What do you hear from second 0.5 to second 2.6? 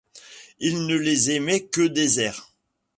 Il ne les aimait que déserts.